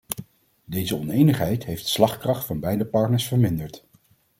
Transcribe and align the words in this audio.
Deze 0.65 0.95
onenigheid 0.95 1.65
heeft 1.65 1.83
de 1.83 1.89
slagkracht 1.89 2.45
van 2.45 2.59
beide 2.59 2.85
partners 2.85 3.27
verminderd. 3.27 3.85